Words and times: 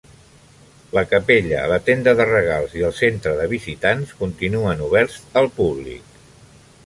La 0.97 1.01
capella, 1.09 1.59
la 1.71 1.77
tenda 1.89 2.13
de 2.21 2.25
regals 2.29 2.73
i 2.79 2.85
el 2.89 2.97
centre 3.01 3.35
de 3.41 3.47
visitants 3.53 4.15
continuen 4.23 4.83
oberts 4.89 5.19
al 5.43 5.51
públic. 5.61 6.19